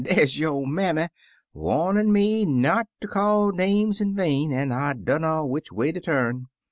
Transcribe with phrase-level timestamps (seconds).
[0.03, 1.07] dar's yo' mammy
[1.53, 6.47] wamin' me not ter call names in vain, an' I dunner which way ter turn.